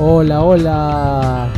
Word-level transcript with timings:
Hola, 0.00 0.44
hola. 0.44 1.52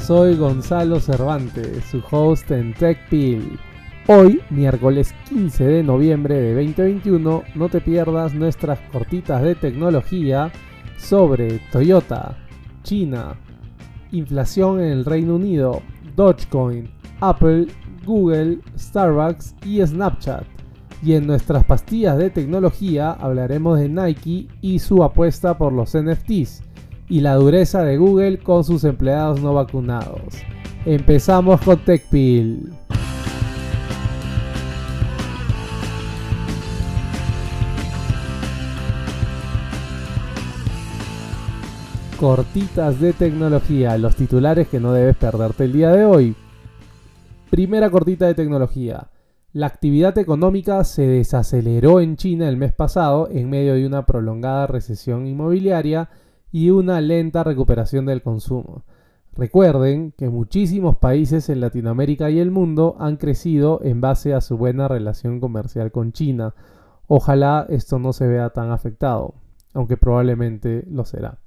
Soy 0.00 0.34
Gonzalo 0.34 0.98
Cervantes, 0.98 1.84
su 1.84 2.02
host 2.10 2.50
en 2.50 2.74
TechPill. 2.74 3.56
Hoy, 4.08 4.40
miércoles 4.50 5.14
15 5.28 5.62
de 5.62 5.82
noviembre 5.84 6.34
de 6.34 6.54
2021, 6.54 7.44
no 7.54 7.68
te 7.68 7.80
pierdas 7.80 8.34
nuestras 8.34 8.80
cortitas 8.90 9.42
de 9.42 9.54
tecnología 9.54 10.50
sobre 10.98 11.60
Toyota, 11.70 12.36
China, 12.82 13.36
inflación 14.10 14.80
en 14.80 14.90
el 14.90 15.04
Reino 15.04 15.36
Unido, 15.36 15.82
Dogecoin, 16.16 16.90
Apple, 17.20 17.68
Google, 18.04 18.58
Starbucks 18.76 19.54
y 19.64 19.86
Snapchat. 19.86 20.42
Y 21.00 21.12
en 21.12 21.28
nuestras 21.28 21.62
pastillas 21.62 22.18
de 22.18 22.30
tecnología 22.30 23.12
hablaremos 23.12 23.78
de 23.78 23.88
Nike 23.88 24.48
y 24.60 24.80
su 24.80 25.04
apuesta 25.04 25.56
por 25.56 25.72
los 25.72 25.96
NFTs 25.96 26.71
y 27.12 27.20
la 27.20 27.34
dureza 27.34 27.82
de 27.82 27.98
Google 27.98 28.38
con 28.38 28.64
sus 28.64 28.84
empleados 28.84 29.38
no 29.42 29.52
vacunados. 29.52 30.32
Empezamos 30.86 31.60
con 31.60 31.76
TechPill. 31.84 32.72
Cortitas 42.18 42.98
de 42.98 43.12
tecnología, 43.12 43.98
los 43.98 44.16
titulares 44.16 44.68
que 44.68 44.80
no 44.80 44.94
debes 44.94 45.18
perderte 45.18 45.64
el 45.64 45.72
día 45.74 45.90
de 45.90 46.06
hoy. 46.06 46.34
Primera 47.50 47.90
cortita 47.90 48.26
de 48.26 48.32
tecnología. 48.32 49.08
La 49.52 49.66
actividad 49.66 50.16
económica 50.16 50.82
se 50.84 51.06
desaceleró 51.06 52.00
en 52.00 52.16
China 52.16 52.48
el 52.48 52.56
mes 52.56 52.72
pasado 52.72 53.28
en 53.30 53.50
medio 53.50 53.74
de 53.74 53.86
una 53.86 54.06
prolongada 54.06 54.66
recesión 54.66 55.26
inmobiliaria 55.26 56.08
y 56.52 56.70
una 56.70 57.00
lenta 57.00 57.42
recuperación 57.42 58.06
del 58.06 58.22
consumo. 58.22 58.84
Recuerden 59.34 60.12
que 60.12 60.28
muchísimos 60.28 60.96
países 60.96 61.48
en 61.48 61.60
Latinoamérica 61.60 62.30
y 62.30 62.38
el 62.38 62.50
mundo 62.50 62.96
han 62.98 63.16
crecido 63.16 63.80
en 63.82 64.02
base 64.02 64.34
a 64.34 64.42
su 64.42 64.58
buena 64.58 64.88
relación 64.88 65.40
comercial 65.40 65.90
con 65.90 66.12
China. 66.12 66.54
Ojalá 67.06 67.66
esto 67.70 67.98
no 67.98 68.12
se 68.12 68.26
vea 68.26 68.50
tan 68.50 68.70
afectado, 68.70 69.34
aunque 69.72 69.96
probablemente 69.96 70.84
lo 70.90 71.06
será. 71.06 71.38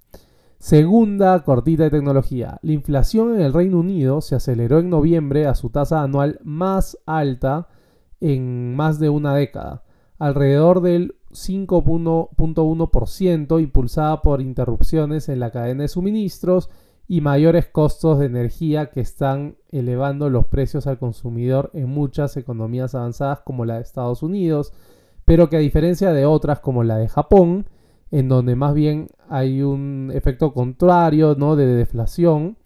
Segunda 0.57 1.43
cortita 1.43 1.83
de 1.83 1.91
tecnología. 1.91 2.57
La 2.63 2.71
inflación 2.71 3.35
en 3.35 3.41
el 3.41 3.53
Reino 3.53 3.79
Unido 3.79 4.21
se 4.21 4.33
aceleró 4.33 4.79
en 4.79 4.89
noviembre 4.89 5.45
a 5.45 5.53
su 5.53 5.69
tasa 5.69 6.01
anual 6.01 6.39
más 6.43 6.97
alta 7.05 7.67
en 8.19 8.75
más 8.75 8.99
de 8.99 9.09
una 9.09 9.35
década, 9.35 9.83
alrededor 10.17 10.81
del 10.81 11.15
5.1% 11.35 13.61
impulsada 13.61 14.21
por 14.21 14.41
interrupciones 14.41 15.29
en 15.29 15.39
la 15.39 15.51
cadena 15.51 15.83
de 15.83 15.87
suministros 15.87 16.69
y 17.07 17.21
mayores 17.21 17.67
costos 17.67 18.19
de 18.19 18.25
energía 18.25 18.89
que 18.89 19.01
están 19.01 19.57
elevando 19.69 20.29
los 20.29 20.45
precios 20.45 20.87
al 20.87 20.97
consumidor 20.97 21.69
en 21.73 21.87
muchas 21.87 22.35
economías 22.35 22.95
avanzadas 22.95 23.41
como 23.41 23.65
la 23.65 23.75
de 23.75 23.81
Estados 23.81 24.23
Unidos, 24.23 24.73
pero 25.23 25.49
que 25.49 25.57
a 25.57 25.59
diferencia 25.59 26.13
de 26.13 26.25
otras 26.25 26.59
como 26.59 26.83
la 26.83 26.97
de 26.97 27.07
Japón, 27.07 27.67
en 28.11 28.27
donde 28.27 28.55
más 28.55 28.73
bien 28.73 29.09
hay 29.29 29.61
un 29.61 30.11
efecto 30.13 30.53
contrario 30.53 31.35
¿no? 31.37 31.55
de 31.55 31.67
deflación, 31.67 32.57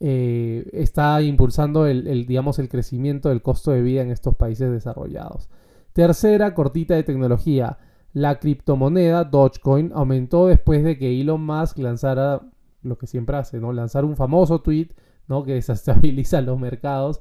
eh, 0.00 0.68
está 0.72 1.20
impulsando 1.22 1.86
el, 1.86 2.26
digamos, 2.26 2.58
el 2.58 2.68
crecimiento 2.68 3.30
del 3.30 3.42
costo 3.42 3.72
de 3.72 3.82
vida 3.82 4.02
en 4.02 4.10
estos 4.10 4.36
países 4.36 4.70
desarrollados. 4.70 5.48
Tercera 5.92 6.54
cortita 6.54 6.94
de 6.94 7.02
tecnología. 7.02 7.78
La 8.12 8.38
criptomoneda 8.38 9.24
Dogecoin 9.24 9.92
aumentó 9.94 10.46
después 10.46 10.82
de 10.82 10.98
que 10.98 11.20
Elon 11.20 11.44
Musk 11.44 11.78
lanzara 11.78 12.40
lo 12.82 12.98
que 12.98 13.06
siempre 13.06 13.36
hace, 13.36 13.58
¿no? 13.58 13.72
Lanzar 13.72 14.04
un 14.04 14.16
famoso 14.16 14.60
tweet, 14.60 14.88
¿no? 15.26 15.44
Que 15.44 15.54
desestabiliza 15.54 16.40
los 16.42 16.58
mercados, 16.58 17.20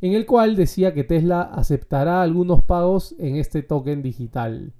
en 0.00 0.12
el 0.12 0.26
cual 0.26 0.56
decía 0.56 0.92
que 0.92 1.04
Tesla 1.04 1.42
aceptará 1.42 2.22
algunos 2.22 2.62
pagos 2.62 3.14
en 3.18 3.36
este 3.36 3.62
token 3.62 4.02
digital. 4.02 4.72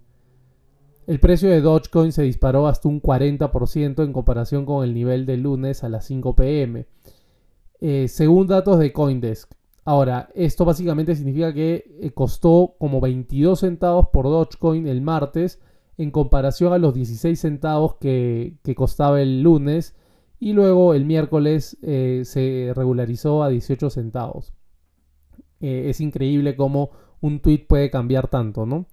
El 1.07 1.21
precio 1.21 1.49
de 1.49 1.61
Dogecoin 1.61 2.13
se 2.13 2.25
disparó 2.25 2.67
hasta 2.67 2.89
un 2.89 3.01
40% 3.01 4.05
en 4.05 4.13
comparación 4.13 4.67
con 4.67 4.85
el 4.85 4.93
nivel 4.93 5.25
del 5.25 5.43
lunes 5.43 5.85
a 5.85 5.89
las 5.89 6.05
5 6.07 6.35
pm. 6.35 6.87
Eh, 7.81 8.09
según 8.09 8.49
datos 8.49 8.79
de 8.79 8.93
Coindesk, 8.93 9.53
Ahora, 9.87 10.31
esto 10.35 10.65
básicamente 10.65 11.15
significa 11.15 11.55
que 11.55 11.85
eh, 12.01 12.11
costó 12.11 12.75
como 12.77 13.01
22 13.01 13.61
centavos 13.61 14.09
por 14.09 14.25
Dogecoin 14.25 14.89
el 14.89 15.01
martes 15.01 15.61
en 15.97 16.11
comparación 16.11 16.73
a 16.73 16.79
los 16.79 16.93
16 16.93 17.39
centavos 17.39 17.95
que, 17.95 18.59
costaba 18.77 19.23
el 19.23 19.43
lunes 19.43 19.95
y 20.41 20.55
luego 20.55 20.93
el 20.93 21.05
miércoles 21.05 21.79
eh, 21.83 22.23
se 22.25 22.73
regularizó 22.75 23.45
a 23.45 23.49
18 23.49 23.89
centavos. 23.91 24.55
Eh, 25.61 25.85
es 25.89 26.01
increíble 26.01 26.57
cómo 26.57 26.91
un 27.21 27.39
tweet 27.39 27.67
puede 27.69 27.89
cambiar 27.89 28.27
tanto, 28.27 28.67
¿no? 28.67 28.89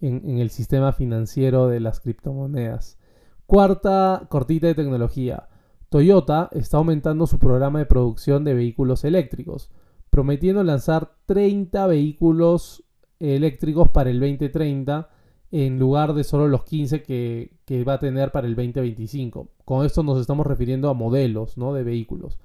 En, 0.00 0.28
en 0.28 0.38
el 0.38 0.50
sistema 0.50 0.92
financiero 0.92 1.68
de 1.68 1.78
las 1.78 2.00
criptomonedas. 2.00 2.98
Cuarta 3.46 4.26
cortita 4.28 4.66
de 4.66 4.74
tecnología. 4.74 5.48
Toyota 5.88 6.48
está 6.50 6.78
aumentando 6.78 7.28
su 7.28 7.38
programa 7.38 7.78
de 7.78 7.86
producción 7.86 8.42
de 8.42 8.54
vehículos 8.54 9.04
eléctricos 9.04 9.70
prometiendo 10.12 10.62
lanzar 10.62 11.16
30 11.24 11.86
vehículos 11.86 12.84
eléctricos 13.18 13.88
para 13.88 14.10
el 14.10 14.20
2030 14.20 15.08
en 15.50 15.78
lugar 15.78 16.12
de 16.12 16.22
solo 16.22 16.48
los 16.48 16.64
15 16.64 17.02
que, 17.02 17.84
va 17.88 17.94
a 17.94 17.98
tener 17.98 18.30
para 18.30 18.46
el 18.46 18.54
2025. 18.54 19.48
Con 19.64 19.86
esto 19.86 20.02
nos 20.02 20.20
estamos 20.20 20.46
refiriendo 20.46 20.90
a 20.90 20.94
modelos 20.94 21.56
¿no? 21.56 21.72
de 21.72 21.82
vehículos. 21.82 22.38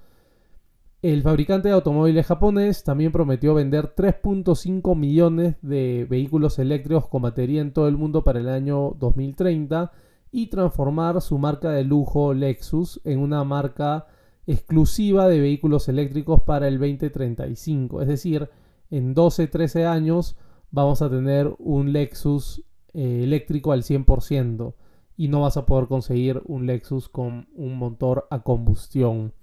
El 1.01 1.21
fabricante 1.23 1.67
de 1.67 1.73
automóviles 1.73 2.25
japonés 2.25 2.85
también 2.85 3.11
prometió 3.11 3.53
vender 3.53 3.93
3.5 3.93 4.95
millones 4.95 5.57
de 5.61 6.07
vehículos 6.09 6.59
eléctricos 6.59 7.09
con 7.09 7.21
batería 7.21 7.59
en 7.59 7.73
todo 7.73 7.89
el 7.89 7.97
mundo 7.97 8.23
para 8.23 8.39
el 8.39 8.47
año 8.47 8.95
2030 8.97 9.91
y 10.31 10.47
transformar 10.47 11.19
su 11.21 11.37
marca 11.37 11.71
de 11.71 11.83
lujo 11.83 12.33
Lexus 12.33 13.01
en 13.03 13.19
una 13.19 13.43
marca 13.43 14.07
exclusiva 14.47 15.27
de 15.27 15.41
vehículos 15.41 15.89
eléctricos 15.89 16.41
para 16.41 16.67
el 16.67 16.79
2035. 16.79 18.01
Es 18.01 18.07
decir, 18.07 18.49
en 18.89 19.13
12-13 19.13 19.85
años 19.85 20.37
vamos 20.71 21.01
a 21.01 21.09
tener 21.09 21.53
un 21.59 21.91
Lexus 21.91 22.63
eh, 22.93 23.21
eléctrico 23.23 23.73
al 23.73 23.83
100% 23.83 24.73
y 25.17 25.27
no 25.27 25.41
vas 25.41 25.57
a 25.57 25.65
poder 25.65 25.87
conseguir 25.87 26.41
un 26.45 26.65
Lexus 26.65 27.09
con 27.09 27.49
un 27.55 27.77
motor 27.77 28.27
a 28.29 28.43
combustión. 28.43 29.33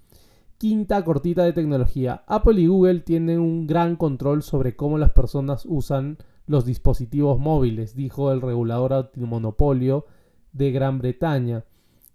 Quinta 0.56 1.04
cortita 1.04 1.44
de 1.44 1.52
tecnología. 1.52 2.24
Apple 2.26 2.60
y 2.60 2.66
Google 2.66 3.00
tienen 3.00 3.40
un 3.40 3.66
gran 3.66 3.96
control 3.96 4.42
sobre 4.42 4.76
cómo 4.76 4.96
las 4.96 5.10
personas 5.10 5.66
usan 5.66 6.16
los 6.46 6.64
dispositivos 6.64 7.38
móviles, 7.38 7.94
dijo 7.94 8.32
el 8.32 8.40
regulador 8.40 8.92
antimonopolio 8.94 10.06
de 10.52 10.70
Gran 10.70 10.98
Bretaña 10.98 11.64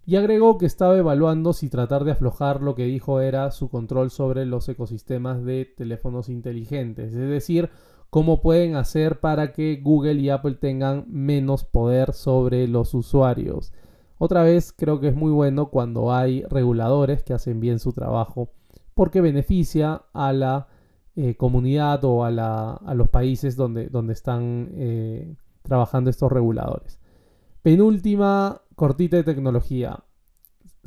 y 0.09 0.15
agregó 0.15 0.57
que 0.57 0.65
estaba 0.65 0.97
evaluando 0.97 1.53
si 1.53 1.69
tratar 1.69 2.03
de 2.03 2.13
aflojar 2.13 2.63
lo 2.63 2.73
que 2.73 2.85
dijo 2.85 3.21
era 3.21 3.51
su 3.51 3.69
control 3.69 4.09
sobre 4.09 4.47
los 4.47 4.67
ecosistemas 4.67 5.45
de 5.45 5.65
teléfonos 5.65 6.29
inteligentes, 6.29 7.13
es 7.13 7.29
decir, 7.29 7.69
cómo 8.09 8.41
pueden 8.41 8.75
hacer 8.75 9.19
para 9.19 9.53
que 9.53 9.79
Google 9.83 10.15
y 10.15 10.31
Apple 10.31 10.55
tengan 10.55 11.05
menos 11.09 11.63
poder 11.63 12.13
sobre 12.13 12.67
los 12.67 12.95
usuarios. 12.95 13.71
Otra 14.17 14.41
vez 14.41 14.73
creo 14.75 14.99
que 14.99 15.09
es 15.09 15.15
muy 15.15 15.29
bueno 15.31 15.69
cuando 15.69 16.11
hay 16.11 16.41
reguladores 16.49 17.21
que 17.21 17.33
hacen 17.35 17.59
bien 17.59 17.77
su 17.77 17.93
trabajo 17.93 18.49
porque 18.95 19.21
beneficia 19.21 20.05
a 20.13 20.33
la 20.33 20.69
eh, 21.17 21.35
comunidad 21.35 22.03
o 22.03 22.25
a, 22.25 22.31
los 22.95 23.09
países 23.09 23.55
donde, 23.55 23.89
donde 23.89 24.13
están 24.13 24.71
eh, 24.73 25.35
trabajando 25.61 26.09
estos 26.09 26.31
reguladores. 26.31 26.99
Penúltima 27.61 28.61
cortita 28.79 29.17
de 29.17 29.25
tecnología. 29.25 30.05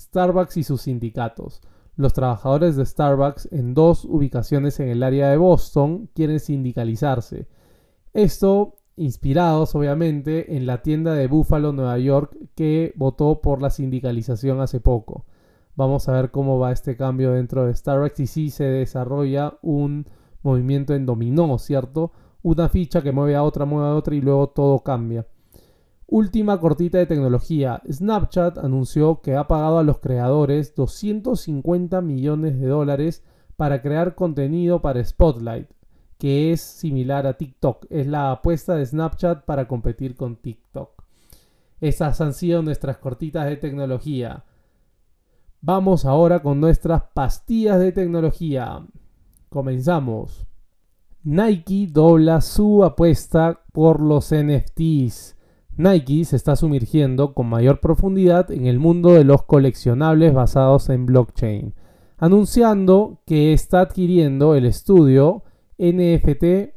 Starbucks 0.01 0.57
y 0.57 0.65
sus 0.65 0.81
sindicatos. 0.81 1.61
Los 1.95 2.15
trabajadores 2.15 2.75
de 2.75 2.87
Starbucks 2.87 3.53
en 3.53 3.75
dos 3.75 4.07
ubicaciones 4.07 4.81
en 4.81 4.89
el 4.89 5.03
área 5.03 5.29
de 5.29 5.37
Boston 5.37 6.09
quieren 6.15 6.41
sindicalizarse. 6.41 7.49
Esto 8.15 8.77
inspirados 8.97 9.75
obviamente 9.75 10.57
en 10.57 10.65
la 10.65 10.81
tienda 10.81 11.13
de 11.13 11.27
Buffalo, 11.27 11.75
Nueva 11.75 11.99
York, 11.99 12.35
que 12.55 12.95
votó 12.97 13.43
por 13.43 13.61
la 13.61 13.69
sindicalización 13.69 14.63
hace 14.63 14.81
poco. 14.81 15.27
Vamos 15.77 16.09
a 16.09 16.13
ver 16.13 16.31
cómo 16.31 16.59
va 16.59 16.73
este 16.73 16.97
cambio 16.97 17.33
dentro 17.33 17.67
de 17.67 17.75
Starbucks 17.75 18.21
y 18.21 18.27
si 18.27 18.49
se 18.49 18.65
desarrolla 18.65 19.59
un 19.61 20.07
movimiento 20.43 20.95
en 20.95 21.05
dominó, 21.05 21.59
¿cierto? 21.59 22.13
Una 22.41 22.71
ficha 22.71 23.03
que 23.03 23.13
mueve 23.13 23.37
a 23.37 23.43
otra, 23.43 23.67
mueve 23.67 23.91
a 23.91 23.95
otra 23.95 24.15
y 24.15 24.23
luego 24.23 24.49
todo 24.49 24.79
cambia. 24.79 25.27
Última 26.15 26.61
cortita 26.61 26.99
de 26.99 27.07
tecnología. 27.07 27.81
Snapchat 27.91 28.59
anunció 28.59 29.23
que 29.23 29.35
ha 29.35 29.49
pagado 29.49 29.79
a 29.79 29.83
los 29.83 29.99
creadores 29.99 30.75
250 30.75 32.03
millones 32.03 32.61
de 32.61 32.67
dólares 32.67 33.25
para 33.57 33.81
crear 33.81 34.15
contenido 34.15 34.83
para 34.83 35.03
Spotlight, 35.03 35.71
que 36.19 36.53
es 36.53 36.61
similar 36.61 37.27
a 37.27 37.39
TikTok. 37.39 37.87
Es 37.89 38.07
la 38.07 38.31
apuesta 38.31 38.75
de 38.75 38.85
Snapchat 38.85 39.47
para 39.47 39.67
competir 39.67 40.15
con 40.15 40.37
TikTok. 40.37 41.03
Esas 41.81 42.21
han 42.21 42.35
sido 42.35 42.61
nuestras 42.61 42.99
cortitas 42.99 43.47
de 43.47 43.57
tecnología. 43.57 44.45
Vamos 45.63 46.05
ahora 46.05 46.43
con 46.43 46.61
nuestras 46.61 47.05
pastillas 47.15 47.81
de 47.81 47.91
tecnología. 47.91 48.87
Comenzamos. 49.49 50.47
Nike 51.25 51.89
dobla 51.91 52.43
su 52.43 52.85
apuesta 52.85 53.63
por 53.73 54.03
los 54.03 54.31
NFTs. 54.31 55.37
Nike 55.77 56.25
se 56.25 56.37
está 56.37 56.55
sumergiendo 56.57 57.33
con 57.33 57.49
mayor 57.49 57.81
profundidad 57.81 58.51
en 58.51 58.67
el 58.67 58.79
mundo 58.79 59.15
de 59.15 59.25
los 59.25 59.45
coleccionables 59.45 60.35
basados 60.35 60.91
en 60.91 61.07
blockchain, 61.07 61.75
anunciando 62.19 63.21
que 63.27 63.53
está 63.53 63.81
adquiriendo 63.81 64.55
el 64.55 64.67
estudio 64.67 65.45
NFT 65.79 66.75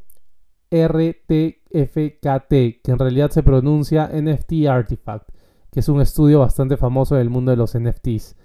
RTFKT, 0.72 2.50
que 2.50 2.92
en 2.92 3.00
realidad 3.00 3.32
se 3.32 3.44
pronuncia 3.44 4.10
NFT 4.14 4.68
Artifact, 4.70 5.30
que 5.72 5.82
es 5.82 5.90
un 5.90 6.02
estudio 6.02 6.40
bastante 6.40 6.78
famoso 6.78 7.16
en 7.16 7.22
el 7.22 7.30
mundo 7.30 7.52
de 7.52 7.58
los 7.58 7.78
NFTs. 7.78 8.36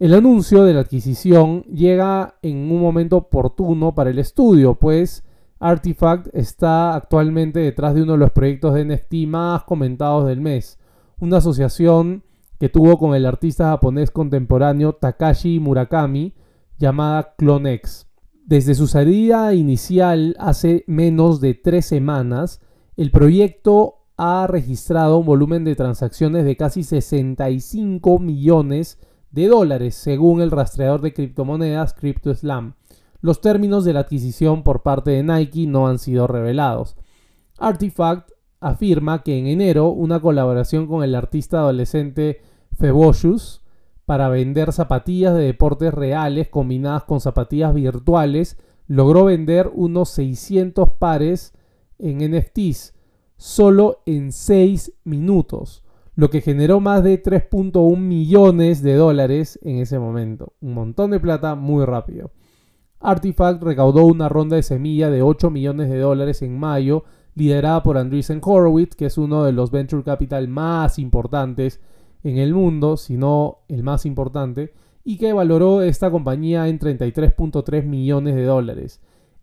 El 0.00 0.12
anuncio 0.12 0.64
de 0.64 0.74
la 0.74 0.80
adquisición 0.80 1.62
llega 1.62 2.34
en 2.42 2.70
un 2.70 2.80
momento 2.80 3.16
oportuno 3.16 3.94
para 3.94 4.10
el 4.10 4.18
estudio, 4.18 4.74
pues 4.74 5.24
Artifact 5.58 6.28
está 6.34 6.94
actualmente 6.94 7.60
detrás 7.60 7.94
de 7.94 8.02
uno 8.02 8.12
de 8.12 8.18
los 8.18 8.32
proyectos 8.32 8.74
de 8.74 8.84
NFT 8.84 9.26
más 9.28 9.64
comentados 9.64 10.26
del 10.26 10.40
mes, 10.40 10.78
una 11.18 11.38
asociación 11.38 12.22
que 12.58 12.68
tuvo 12.68 12.98
con 12.98 13.14
el 13.14 13.26
artista 13.26 13.70
japonés 13.70 14.10
contemporáneo 14.10 14.94
Takashi 14.94 15.60
Murakami 15.60 16.34
llamada 16.78 17.34
Clonex. 17.36 18.06
Desde 18.46 18.74
su 18.74 18.86
salida 18.86 19.54
inicial 19.54 20.36
hace 20.38 20.84
menos 20.86 21.40
de 21.40 21.54
tres 21.54 21.86
semanas, 21.86 22.60
el 22.96 23.10
proyecto 23.10 24.04
ha 24.16 24.46
registrado 24.46 25.18
un 25.18 25.26
volumen 25.26 25.64
de 25.64 25.74
transacciones 25.74 26.44
de 26.44 26.56
casi 26.56 26.82
65 26.82 28.18
millones 28.18 28.98
de 29.30 29.48
dólares, 29.48 29.94
según 29.96 30.40
el 30.40 30.50
rastreador 30.50 31.00
de 31.00 31.12
criptomonedas 31.12 31.94
CryptoSlam. 31.94 32.74
Los 33.24 33.40
términos 33.40 33.86
de 33.86 33.94
la 33.94 34.00
adquisición 34.00 34.64
por 34.64 34.82
parte 34.82 35.12
de 35.12 35.22
Nike 35.22 35.66
no 35.66 35.88
han 35.88 35.98
sido 35.98 36.26
revelados. 36.26 36.94
Artifact 37.56 38.32
afirma 38.60 39.22
que 39.22 39.38
en 39.38 39.46
enero 39.46 39.88
una 39.88 40.20
colaboración 40.20 40.86
con 40.86 41.02
el 41.02 41.14
artista 41.14 41.60
adolescente 41.60 42.42
Febocious 42.78 43.62
para 44.04 44.28
vender 44.28 44.74
zapatillas 44.74 45.34
de 45.34 45.44
deportes 45.44 45.94
reales 45.94 46.50
combinadas 46.50 47.04
con 47.04 47.22
zapatillas 47.22 47.72
virtuales 47.72 48.58
logró 48.88 49.24
vender 49.24 49.70
unos 49.72 50.10
600 50.10 50.90
pares 50.90 51.54
en 51.98 52.18
NFTs 52.30 52.92
solo 53.38 54.02
en 54.04 54.32
6 54.32 54.98
minutos 55.04 55.82
lo 56.14 56.28
que 56.28 56.42
generó 56.42 56.78
más 56.78 57.02
de 57.02 57.22
3.1 57.22 57.96
millones 57.96 58.82
de 58.82 58.94
dólares 58.94 59.58
en 59.62 59.78
ese 59.78 59.98
momento. 59.98 60.52
Un 60.60 60.74
montón 60.74 61.10
de 61.10 61.20
plata 61.20 61.54
muy 61.54 61.86
rápido. 61.86 62.30
Artifact 63.00 63.62
recaudó 63.62 64.06
una 64.06 64.28
ronda 64.28 64.56
de 64.56 64.62
semilla 64.62 65.10
de 65.10 65.22
8 65.22 65.50
millones 65.50 65.90
de 65.90 65.98
dólares 65.98 66.42
en 66.42 66.58
mayo, 66.58 67.04
liderada 67.34 67.82
por 67.82 67.98
Andreessen 67.98 68.40
Horowitz, 68.42 68.94
que 68.94 69.06
es 69.06 69.18
uno 69.18 69.44
de 69.44 69.52
los 69.52 69.70
venture 69.70 70.02
capital 70.02 70.48
más 70.48 70.98
importantes 70.98 71.80
en 72.22 72.38
el 72.38 72.54
mundo, 72.54 72.96
si 72.96 73.16
no 73.16 73.58
el 73.68 73.82
más 73.82 74.06
importante, 74.06 74.72
y 75.04 75.18
que 75.18 75.32
valoró 75.32 75.82
esta 75.82 76.10
compañía 76.10 76.68
en 76.68 76.78
33.3 76.78 77.84
millones 77.84 78.34
de 78.34 78.44
dólares. 78.44 79.00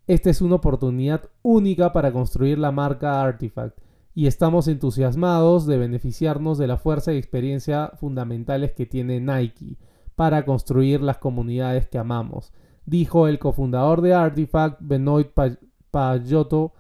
Esta 0.08 0.30
es 0.30 0.42
una 0.42 0.56
oportunidad 0.56 1.30
única 1.44 1.94
para 1.94 2.12
construir 2.12 2.58
la 2.58 2.72
marca 2.72 3.22
Artifact 3.22 3.78
y 4.14 4.28
estamos 4.28 4.68
entusiasmados 4.68 5.66
de 5.66 5.78
beneficiarnos 5.78 6.58
de 6.58 6.68
la 6.68 6.78
fuerza 6.78 7.14
y 7.14 7.18
experiencia 7.18 7.92
fundamentales 7.96 8.74
que 8.74 8.86
tiene 8.86 9.20
Nike 9.22 9.78
para 10.16 10.44
construir 10.44 11.02
las 11.02 11.20
comunidades 11.20 11.88
que 11.88 11.98
amamos, 11.98 12.52
dijo 12.86 13.28
el 13.28 13.40
cofundador 13.40 14.02
de 14.02 14.14
Artifact, 14.14 14.80
Benoit 14.82 15.30
Payotto, 15.92 16.74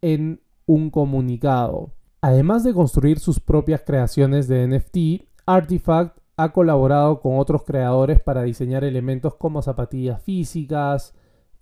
en 0.00 0.40
un 0.66 0.90
comunicado. 0.90 1.92
Además 2.20 2.64
de 2.64 2.74
construir 2.74 3.18
sus 3.18 3.40
propias 3.40 3.82
creaciones 3.84 4.48
de 4.48 4.66
NFT, 4.66 5.28
Artifact 5.46 6.18
ha 6.36 6.52
colaborado 6.52 7.20
con 7.20 7.38
otros 7.38 7.64
creadores 7.64 8.20
para 8.20 8.42
diseñar 8.42 8.84
elementos 8.84 9.34
como 9.34 9.62
zapatillas 9.62 10.22
físicas, 10.22 11.14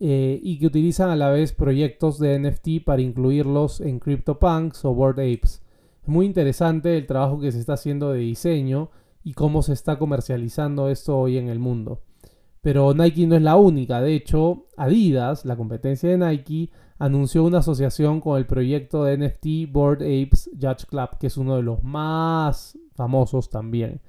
eh, 0.05 0.41
y 0.43 0.59
que 0.59 0.67
utilizan 0.67 1.11
a 1.11 1.17
la 1.17 1.31
vez 1.31 1.53
proyectos 1.53 2.19
de 2.19 2.37
NFT 2.37 2.85
para 2.85 3.03
incluirlos 3.03 3.81
en 3.81 4.01
CryptoPunks 4.01 4.85
o 4.85 4.95
Bored 4.95 5.21
Apes. 5.21 5.63
Es 6.03 6.09
muy 6.09 6.27
interesante 6.27 6.99
el 6.99 7.07
trabajo 7.07 7.39
que 7.39 7.53
se 7.53 7.61
está 7.61 7.75
haciendo 7.75 8.11
de 8.11 8.19
diseño 8.19 8.91
y 9.23 9.35
cómo 9.35 9.63
se 9.63 9.75
está 9.75 10.01
comercializando 10.01 10.89
esto 10.89 11.17
hoy 11.17 11.39
en 11.39 11.49
el 11.49 11.61
mundo. 11.61 12.01
Pero 12.63 12.95
Nike 12.95 13.27
no 13.27 13.35
es 13.35 13.43
la 13.43 13.57
única, 13.57 14.01
de 14.01 14.15
hecho, 14.15 14.67
Adidas, 14.77 15.45
la 15.45 15.57
competencia 15.57 16.09
de 16.09 16.17
Nike, 16.17 16.71
anunció 16.97 17.43
una 17.43 17.59
asociación 17.59 18.21
con 18.21 18.39
el 18.39 18.47
proyecto 18.47 19.03
de 19.03 19.19
NFT 19.19 19.73
Bored 19.73 20.03
Apes 20.03 20.49
Judge 20.53 20.87
Club, 20.87 21.19
que 21.19 21.27
es 21.27 21.37
uno 21.37 21.57
de 21.57 21.63
los 21.63 21.83
más 21.83 22.79
famosos 22.95 23.51
también. 23.51 24.01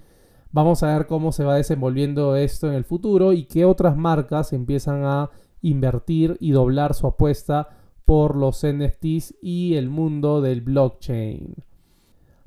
Vamos 0.52 0.84
a 0.84 0.96
ver 0.96 1.08
cómo 1.08 1.32
se 1.32 1.44
va 1.44 1.56
desenvolviendo 1.56 2.36
esto 2.36 2.68
en 2.68 2.76
el 2.76 2.84
futuro 2.84 3.34
y 3.34 3.46
qué 3.46 3.66
otras 3.66 3.98
marcas 3.98 4.54
empiezan 4.54 5.04
a 5.04 5.32
invertir 5.64 6.38
y 6.40 6.52
doblar 6.52 6.94
su 6.94 7.08
apuesta 7.08 7.70
por 8.06 8.36
los 8.36 8.64
NFTs 8.64 9.34
y 9.42 9.74
el 9.74 9.90
mundo 9.90 10.42
del 10.42 10.62
blockchain. 10.62 11.56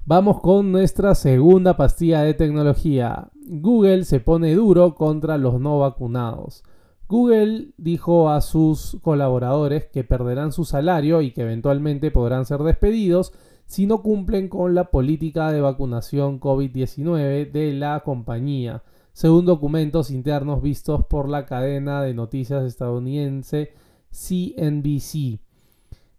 Vamos 0.08 0.40
con 0.40 0.70
nuestra 0.70 1.16
segunda 1.16 1.76
pastilla 1.76 2.22
de 2.22 2.32
tecnología. 2.32 3.32
Google 3.48 4.04
se 4.04 4.20
pone 4.20 4.54
duro 4.54 4.94
contra 4.94 5.36
los 5.36 5.60
no 5.60 5.80
vacunados. 5.80 6.62
Google 7.08 7.72
dijo 7.76 8.30
a 8.30 8.40
sus 8.40 8.98
colaboradores 9.02 9.86
que 9.86 10.04
perderán 10.04 10.52
su 10.52 10.64
salario 10.64 11.22
y 11.22 11.32
que 11.32 11.42
eventualmente 11.42 12.12
podrán 12.12 12.46
ser 12.46 12.60
despedidos 12.60 13.32
si 13.66 13.88
no 13.88 14.04
cumplen 14.04 14.48
con 14.48 14.76
la 14.76 14.92
política 14.92 15.50
de 15.50 15.60
vacunación 15.60 16.38
COVID-19 16.38 17.50
de 17.50 17.72
la 17.72 17.98
compañía 18.04 18.84
según 19.12 19.44
documentos 19.44 20.12
internos 20.12 20.62
vistos 20.62 21.04
por 21.06 21.28
la 21.28 21.46
cadena 21.46 22.00
de 22.02 22.14
noticias 22.14 22.62
estadounidense 22.64 23.72
CNBC. 24.12 25.45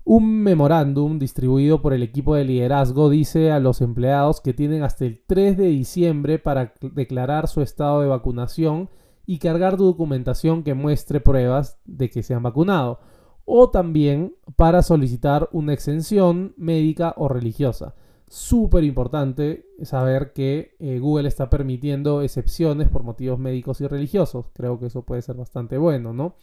Un 0.09 0.41
memorándum 0.41 1.19
distribuido 1.19 1.81
por 1.81 1.91
el 1.91 2.01
equipo 2.01 2.35
de 2.35 2.45
liderazgo 2.45 3.09
dice 3.09 3.51
a 3.51 3.59
los 3.59 3.81
empleados 3.81 4.39
que 4.39 4.53
tienen 4.53 4.83
hasta 4.83 5.03
el 5.03 5.21
3 5.27 5.57
de 5.57 5.65
diciembre 5.65 6.39
para 6.39 6.73
declarar 6.79 7.49
su 7.49 7.59
estado 7.59 7.99
de 7.99 8.07
vacunación 8.07 8.89
y 9.25 9.39
cargar 9.39 9.75
documentación 9.75 10.63
que 10.63 10.75
muestre 10.75 11.19
pruebas 11.19 11.81
de 11.83 12.09
que 12.09 12.23
se 12.23 12.33
han 12.33 12.43
vacunado, 12.43 13.01
o 13.43 13.69
también 13.69 14.33
para 14.55 14.81
solicitar 14.81 15.49
una 15.51 15.73
exención 15.73 16.53
médica 16.55 17.13
o 17.17 17.27
religiosa 17.27 17.93
súper 18.29 18.83
importante 18.83 19.65
saber 19.83 20.31
que 20.33 20.75
eh, 20.79 20.99
Google 20.99 21.27
está 21.27 21.49
permitiendo 21.49 22.21
excepciones 22.21 22.89
por 22.89 23.03
motivos 23.03 23.39
médicos 23.39 23.81
y 23.81 23.87
religiosos. 23.87 24.47
Creo 24.53 24.79
que 24.79 24.87
eso 24.87 25.03
puede 25.03 25.21
ser 25.21 25.35
bastante 25.35 25.77
bueno, 25.77 26.13
¿no? 26.13 26.35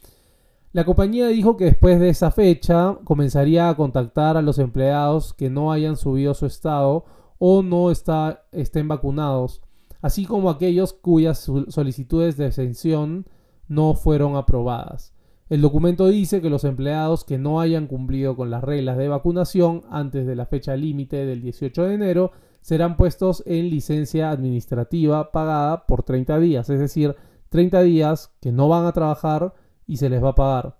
La 0.74 0.84
compañía 0.84 1.28
dijo 1.28 1.56
que 1.56 1.66
después 1.66 2.00
de 2.00 2.08
esa 2.08 2.32
fecha 2.32 2.98
comenzaría 3.04 3.68
a 3.68 3.76
contactar 3.76 4.36
a 4.36 4.42
los 4.42 4.58
empleados 4.58 5.32
que 5.32 5.48
no 5.48 5.70
hayan 5.70 5.96
subido 5.96 6.34
su 6.34 6.46
estado 6.46 7.04
o 7.38 7.62
no 7.62 7.92
estén 7.92 8.88
vacunados, 8.88 9.62
así 10.02 10.24
como 10.24 10.50
aquellos 10.50 10.92
cuyas 10.92 11.48
solicitudes 11.68 12.36
de 12.36 12.48
exención 12.48 13.24
no 13.68 13.94
fueron 13.94 14.34
aprobadas. 14.34 15.14
El 15.48 15.60
documento 15.60 16.08
dice 16.08 16.42
que 16.42 16.50
los 16.50 16.64
empleados 16.64 17.22
que 17.22 17.38
no 17.38 17.60
hayan 17.60 17.86
cumplido 17.86 18.34
con 18.34 18.50
las 18.50 18.64
reglas 18.64 18.96
de 18.96 19.06
vacunación 19.06 19.82
antes 19.90 20.26
de 20.26 20.34
la 20.34 20.46
fecha 20.46 20.74
límite 20.74 21.24
del 21.24 21.40
18 21.40 21.84
de 21.84 21.94
enero 21.94 22.32
serán 22.62 22.96
puestos 22.96 23.44
en 23.46 23.70
licencia 23.70 24.32
administrativa 24.32 25.30
pagada 25.30 25.86
por 25.86 26.02
30 26.02 26.40
días, 26.40 26.68
es 26.68 26.80
decir, 26.80 27.14
30 27.50 27.80
días 27.82 28.32
que 28.40 28.50
no 28.50 28.68
van 28.68 28.86
a 28.86 28.92
trabajar 28.92 29.54
y 29.86 29.96
se 29.96 30.08
les 30.08 30.22
va 30.22 30.30
a 30.30 30.34
pagar. 30.34 30.76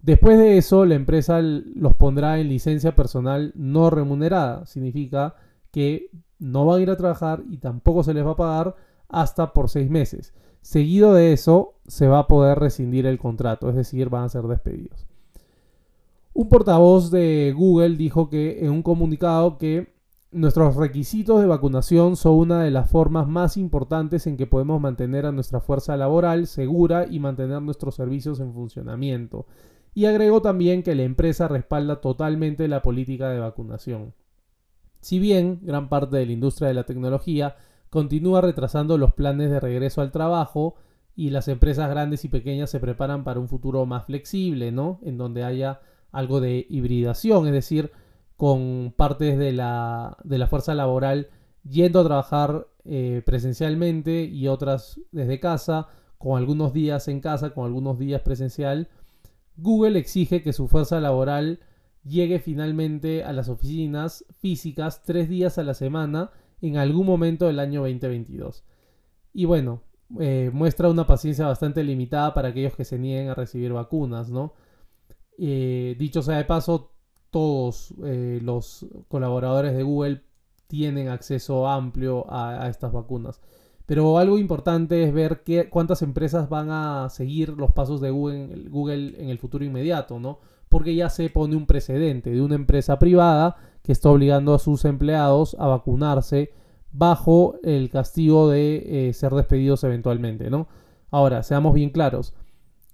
Después 0.00 0.38
de 0.38 0.56
eso, 0.58 0.84
la 0.84 0.94
empresa 0.94 1.40
los 1.40 1.94
pondrá 1.94 2.38
en 2.38 2.48
licencia 2.48 2.94
personal 2.94 3.52
no 3.56 3.90
remunerada. 3.90 4.66
Significa 4.66 5.34
que 5.72 6.10
no 6.38 6.64
van 6.66 6.78
a 6.78 6.82
ir 6.82 6.90
a 6.90 6.96
trabajar 6.96 7.42
y 7.50 7.58
tampoco 7.58 8.02
se 8.04 8.14
les 8.14 8.24
va 8.24 8.32
a 8.32 8.36
pagar 8.36 8.76
hasta 9.08 9.52
por 9.52 9.68
seis 9.68 9.90
meses. 9.90 10.32
Seguido 10.60 11.14
de 11.14 11.32
eso, 11.32 11.74
se 11.86 12.08
va 12.08 12.20
a 12.20 12.26
poder 12.26 12.58
rescindir 12.58 13.06
el 13.06 13.18
contrato, 13.18 13.68
es 13.68 13.76
decir, 13.76 14.08
van 14.08 14.24
a 14.24 14.28
ser 14.28 14.42
despedidos. 14.44 15.06
Un 16.34 16.48
portavoz 16.48 17.10
de 17.10 17.54
Google 17.56 17.96
dijo 17.96 18.28
que 18.28 18.64
en 18.64 18.70
un 18.70 18.82
comunicado 18.82 19.58
que 19.58 19.95
nuestros 20.32 20.76
requisitos 20.76 21.40
de 21.40 21.46
vacunación 21.46 22.16
son 22.16 22.34
una 22.34 22.62
de 22.62 22.70
las 22.70 22.90
formas 22.90 23.28
más 23.28 23.56
importantes 23.56 24.26
en 24.26 24.36
que 24.36 24.46
podemos 24.46 24.80
mantener 24.80 25.26
a 25.26 25.32
nuestra 25.32 25.60
fuerza 25.60 25.96
laboral 25.96 26.46
segura 26.46 27.06
y 27.08 27.20
mantener 27.20 27.62
nuestros 27.62 27.94
servicios 27.94 28.40
en 28.40 28.52
funcionamiento. 28.52 29.46
Y 29.94 30.04
agregó 30.04 30.42
también 30.42 30.82
que 30.82 30.94
la 30.94 31.04
empresa 31.04 31.48
respalda 31.48 32.00
totalmente 32.00 32.68
la 32.68 32.82
política 32.82 33.30
de 33.30 33.40
vacunación. 33.40 34.12
Si 35.00 35.18
bien 35.18 35.60
gran 35.62 35.88
parte 35.88 36.16
de 36.16 36.26
la 36.26 36.32
industria 36.32 36.68
de 36.68 36.74
la 36.74 36.84
tecnología 36.84 37.56
continúa 37.88 38.40
retrasando 38.40 38.98
los 38.98 39.14
planes 39.14 39.50
de 39.50 39.60
regreso 39.60 40.02
al 40.02 40.10
trabajo 40.10 40.74
y 41.14 41.30
las 41.30 41.48
empresas 41.48 41.88
grandes 41.88 42.24
y 42.24 42.28
pequeñas 42.28 42.68
se 42.68 42.80
preparan 42.80 43.24
para 43.24 43.40
un 43.40 43.48
futuro 43.48 43.86
más 43.86 44.04
flexible, 44.04 44.70
¿no? 44.72 45.00
En 45.02 45.16
donde 45.16 45.44
haya 45.44 45.80
algo 46.12 46.40
de 46.40 46.66
hibridación, 46.68 47.46
es 47.46 47.52
decir, 47.52 47.92
con 48.36 48.92
partes 48.96 49.38
de 49.38 49.52
la, 49.52 50.16
de 50.24 50.38
la 50.38 50.46
fuerza 50.46 50.74
laboral 50.74 51.28
yendo 51.68 52.00
a 52.00 52.04
trabajar 52.04 52.68
eh, 52.84 53.22
presencialmente 53.24 54.24
y 54.24 54.48
otras 54.48 55.00
desde 55.10 55.40
casa, 55.40 55.88
con 56.18 56.38
algunos 56.38 56.72
días 56.72 57.08
en 57.08 57.20
casa, 57.20 57.50
con 57.50 57.66
algunos 57.66 57.98
días 57.98 58.22
presencial. 58.22 58.88
Google 59.56 59.98
exige 59.98 60.42
que 60.42 60.52
su 60.52 60.68
fuerza 60.68 61.00
laboral 61.00 61.60
llegue 62.04 62.38
finalmente 62.38 63.24
a 63.24 63.32
las 63.32 63.48
oficinas 63.48 64.24
físicas 64.38 65.02
tres 65.02 65.28
días 65.28 65.58
a 65.58 65.64
la 65.64 65.74
semana 65.74 66.30
en 66.60 66.76
algún 66.76 67.06
momento 67.06 67.46
del 67.46 67.58
año 67.58 67.80
2022. 67.80 68.64
Y 69.32 69.44
bueno, 69.44 69.82
eh, 70.20 70.50
muestra 70.52 70.88
una 70.88 71.06
paciencia 71.06 71.46
bastante 71.46 71.82
limitada 71.82 72.32
para 72.32 72.48
aquellos 72.48 72.76
que 72.76 72.84
se 72.84 72.98
nieguen 72.98 73.28
a 73.28 73.34
recibir 73.34 73.72
vacunas, 73.72 74.30
¿no? 74.30 74.54
Eh, 75.38 75.96
dicho 75.98 76.22
sea 76.22 76.38
de 76.38 76.44
paso, 76.44 76.95
todos 77.36 77.92
eh, 78.02 78.40
los 78.42 78.86
colaboradores 79.08 79.76
de 79.76 79.82
Google 79.82 80.22
tienen 80.68 81.08
acceso 81.08 81.68
amplio 81.68 82.24
a, 82.32 82.66
estas 82.70 82.92
vacunas. 82.92 83.42
Pero 83.84 84.16
algo 84.16 84.38
importante 84.38 85.02
es 85.02 85.12
ver 85.12 85.42
qué, 85.44 85.68
cuántas 85.68 86.00
empresas 86.00 86.48
van 86.48 86.70
a 86.70 87.10
seguir 87.10 87.50
los 87.50 87.72
pasos 87.72 88.00
de 88.00 88.10
Google, 88.10 89.22
en 89.22 89.28
el 89.28 89.36
futuro 89.36 89.66
inmediato, 89.66 90.18
¿no? 90.18 90.38
Porque 90.70 90.94
ya 90.94 91.10
se 91.10 91.28
pone 91.28 91.56
un 91.56 91.66
precedente 91.66 92.30
de 92.30 92.40
una 92.40 92.54
empresa 92.54 92.98
privada 92.98 93.56
que 93.82 93.92
está 93.92 94.08
obligando 94.08 94.54
a 94.54 94.58
sus 94.58 94.86
empleados 94.86 95.58
a 95.58 95.66
vacunarse 95.66 96.54
bajo 96.90 97.56
el 97.64 97.90
castigo 97.90 98.48
de 98.48 99.08
eh, 99.08 99.12
ser 99.12 99.34
despedidos 99.34 99.84
eventualmente, 99.84 100.48
¿no? 100.48 100.68
Ahora, 101.10 101.42
seamos 101.42 101.74
bien 101.74 101.90
claros, 101.90 102.32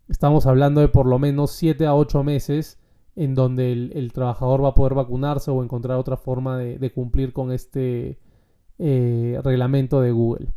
estamos 0.08 0.46
hablando 0.46 0.80
de 0.80 0.88
por 0.88 1.06
lo 1.06 1.20
menos 1.20 1.52
7 1.52 1.86
a 1.86 1.94
8 1.94 2.24
meses 2.24 2.81
en 3.14 3.34
donde 3.34 3.72
el, 3.72 4.12
trabajador 4.12 4.64
va 4.64 4.68
a 4.68 4.74
poder 4.74 4.94
vacunarse 4.94 5.50
o 5.50 5.62
encontrar 5.62 5.98
otra 5.98 6.16
forma 6.16 6.58
de, 6.58 6.92
cumplir 6.92 7.32
con 7.32 7.52
este 7.52 8.18
eh, 8.78 9.40
reglamento 9.42 10.00
de 10.00 10.12
Google. 10.12 10.48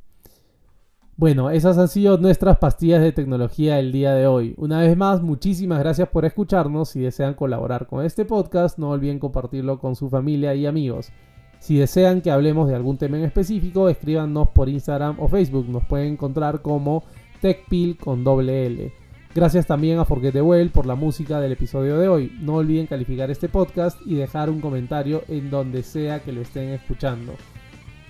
Bueno, 1.18 1.50
esas 1.50 1.78
han 1.78 1.88
sido 1.88 2.18
nuestras 2.18 2.58
pastillas 2.58 3.02
de 3.02 3.14
tecnología 3.14 3.80
el 3.80 3.94
día 3.94 4.14
de 4.14 4.28
hoy. 4.28 4.54
Una 4.58 4.80
vez 4.80 4.98
más, 4.98 5.22
muchísimas 5.22 5.80
gracias 5.80 6.10
por 6.10 6.26
escucharnos. 6.26 6.90
Si 6.90 7.00
desean 7.00 7.36
colaborar 7.36 7.88
con 7.88 8.04
este 8.04 8.26
podcast, 8.26 8.78
no 8.78 8.90
olviden 8.90 9.20
compartirlo 9.20 9.80
con 9.80 9.96
su 9.96 10.10
familia 10.10 10.54
y 10.56 10.66
amigos. 10.66 11.12
Si 11.60 11.78
desean 11.78 12.22
que 12.22 12.32
hablemos 12.32 12.68
de 12.68 12.76
algún 12.76 12.98
tema 12.98 13.18
en 13.18 13.24
específico, 13.24 13.88
escríbanos 13.88 14.50
por 14.50 14.68
Instagram 14.68 15.18
o 15.20 15.30
Facebook. 15.30 15.70
Nos 15.70 15.86
pueden 15.86 16.14
encontrar 16.14 16.62
como 16.62 17.04
TechPil 17.42 17.98
con 17.98 18.26
doble 18.26 18.66
L. 18.66 19.05
Gracias 19.36 19.68
también 19.68 20.00
a 20.00 20.06
Forget 20.06 20.32
the 20.32 20.42
Well 20.42 20.70
por 20.70 20.86
la 20.86 20.96
música 20.96 21.42
del 21.42 21.52
episodio 21.52 21.98
de 21.98 22.08
hoy. 22.08 22.32
No 22.40 22.54
olviden 22.56 22.88
calificar 22.88 23.30
este 23.30 23.50
podcast 23.50 24.00
y 24.06 24.16
dejar 24.16 24.50
un 24.50 24.62
comentario 24.62 25.24
en 25.28 25.50
donde 25.50 25.84
sea 25.84 26.22
que 26.22 26.32
lo 26.32 26.40
estén 26.40 26.70
escuchando. 26.70 27.36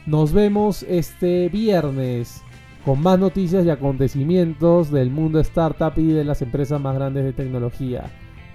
Nos 0.05 0.33
vemos 0.33 0.83
este 0.83 1.49
viernes 1.49 2.43
con 2.85 3.01
más 3.01 3.17
noticias 3.17 3.65
y 3.65 3.71
acontecimientos 3.71 4.91
del 4.91 5.09
mundo 5.09 5.39
startup 5.39 5.93
y 5.97 6.11
de 6.11 6.25
las 6.25 6.43
empresas 6.43 6.79
más 6.79 6.93
grandes 6.93 7.23
de 7.23 7.33
tecnología. 7.33 8.03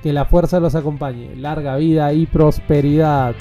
Que 0.00 0.12
la 0.12 0.26
fuerza 0.26 0.60
los 0.60 0.76
acompañe. 0.76 1.34
Larga 1.34 1.76
vida 1.76 2.12
y 2.12 2.26
prosperidad. 2.26 3.34